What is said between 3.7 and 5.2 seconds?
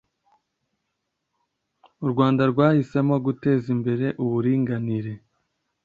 imbere uburinganire